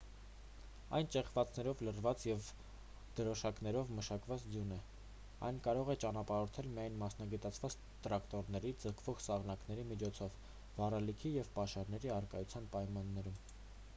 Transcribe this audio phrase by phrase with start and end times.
[0.99, 2.47] այն ճեղքվածքներով լցված և
[3.19, 4.79] դրոշներով մակնշված ձյուն է
[5.49, 7.77] այն կարող է ճանապարհորդել միայն մասնագիտացված
[8.09, 10.41] տրակտորների ձգվող սահնակների միջոցով
[10.79, 13.39] վառելիքի և պաշարների առկայության պայմաններում